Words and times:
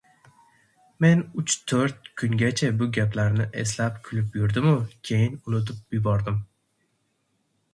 Men 1.05 1.19
uch-to‘rt 1.41 2.09
kungacha 2.21 2.69
bu 2.79 2.87
gaplarni 2.97 3.47
eslab 3.65 4.01
kulib 4.09 4.39
yurdimu 4.41 4.73
keyin 5.11 5.37
unutib 5.53 5.97
yubordim. 5.99 6.41